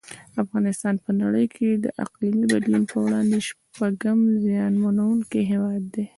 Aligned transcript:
افغانستان 0.43 0.95
په 1.03 1.09
نړۍ 1.21 1.45
کې 1.55 1.69
د 1.83 1.85
اقلیمي 2.03 2.45
بدلون 2.53 2.83
په 2.91 2.97
وړاندې 3.03 3.37
شپږم 3.49 4.19
زیانمنونکی 4.43 5.41
هیواد 5.51 5.83
دی. 5.93 6.05